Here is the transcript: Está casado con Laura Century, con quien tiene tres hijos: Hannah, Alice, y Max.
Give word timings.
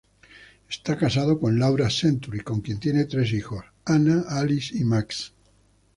Está 0.67 0.97
casado 0.97 1.39
con 1.39 1.59
Laura 1.59 1.91
Century, 1.91 2.39
con 2.39 2.61
quien 2.61 2.79
tiene 2.79 3.05
tres 3.05 3.33
hijos: 3.33 3.63
Hannah, 3.85 4.23
Alice, 4.29 4.75
y 4.75 4.83
Max. 4.83 5.35